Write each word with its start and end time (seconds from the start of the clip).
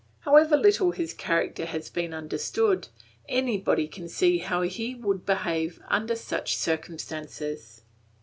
However 0.21 0.57
little 0.57 0.89
his 0.93 1.13
character 1.13 1.63
has 1.63 1.91
been 1.91 2.11
understood, 2.11 2.87
anybody 3.29 3.87
can 3.87 4.09
see 4.09 4.39
how 4.39 4.63
he 4.63 4.95
would 4.95 5.27
behave 5.27 5.79
under 5.89 6.15
such 6.15 6.57
circumstances. 6.57 7.83